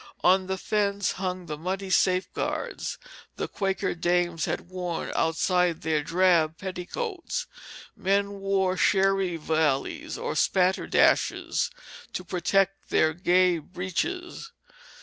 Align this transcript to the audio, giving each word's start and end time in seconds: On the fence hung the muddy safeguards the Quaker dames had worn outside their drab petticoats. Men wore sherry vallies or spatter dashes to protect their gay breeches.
On 0.23 0.47
the 0.47 0.57
fence 0.57 1.11
hung 1.11 1.45
the 1.45 1.59
muddy 1.59 1.91
safeguards 1.91 2.97
the 3.35 3.47
Quaker 3.47 3.93
dames 3.93 4.45
had 4.45 4.67
worn 4.67 5.11
outside 5.15 5.81
their 5.81 6.01
drab 6.01 6.57
petticoats. 6.57 7.45
Men 7.95 8.39
wore 8.39 8.75
sherry 8.75 9.35
vallies 9.37 10.17
or 10.17 10.35
spatter 10.35 10.87
dashes 10.87 11.69
to 12.13 12.23
protect 12.23 12.89
their 12.89 13.13
gay 13.13 13.59
breeches. 13.59 14.51